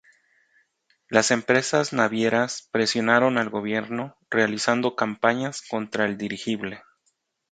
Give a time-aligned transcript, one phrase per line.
[1.09, 6.81] Las empresas navieras presionaron al gobierno realizando campañas contra el dirigible.